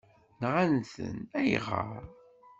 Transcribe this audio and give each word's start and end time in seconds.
Nɣan-ten, 0.41 1.17
ayɣer? 1.39 2.03